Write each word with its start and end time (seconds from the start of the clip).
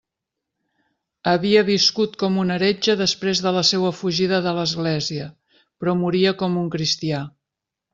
Havia 1.31 1.63
viscut 1.67 2.15
com 2.25 2.41
un 2.45 2.55
heretge 2.57 2.97
després 3.03 3.43
de 3.49 3.53
la 3.59 3.65
seua 3.75 3.95
fugida 4.01 4.43
de 4.49 4.57
l'església, 4.63 5.33
però 5.63 5.99
moria 6.05 6.39
com 6.45 6.63
un 6.67 6.77
cristià. 6.79 7.27